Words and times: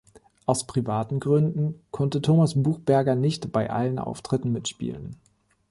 Aus 0.47 0.65
privaten 0.65 1.19
Gründen 1.19 1.79
konnte 1.91 2.23
Thomas 2.23 2.55
Buchberger 2.55 3.13
nicht 3.13 3.51
bei 3.51 3.69
allen 3.69 3.99
Auftritten 3.99 4.51
mitspielen. 4.51 5.17